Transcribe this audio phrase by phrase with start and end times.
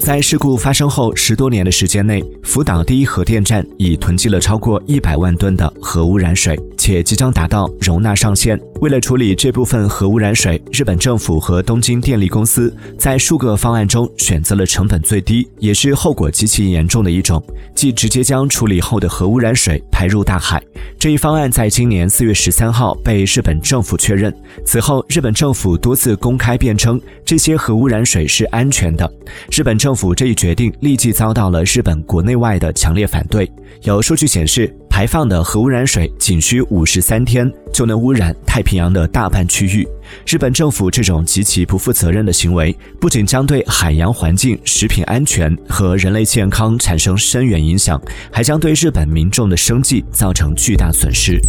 [0.00, 8.58] 在事故发生后十多年的时间内，福岛第一核电站已囤积了超过一百万吨的核污染水，且即将达到容纳上限。
[8.80, 17.42] 为了处理这部分核污染水，日本政府和东京电力公司在数个方案中选择了成本最低，也是后果极其严重的一种，
[17.74, 20.62] 即直接将处理后的核污染水排入大海。
[20.98, 24.34] 这一方案在今年四月十三号被日本政府确认。
[24.64, 29.12] 此后，日本政府多次公开辩称这些核污染水是安全的。
[29.50, 33.50] 日本政府这一决定立即遭到了日本国内外的强烈反对。
[33.82, 39.86] 有数据显示，排放的核污染水仅需五十三天就能污染太平洋的大半区域。
[40.26, 51.40] 日本政府这种极其不负责任的行为，不仅将对海洋环境、食品安全和人类健康产生深远影响，还将对日本民众的生计造成巨大损失。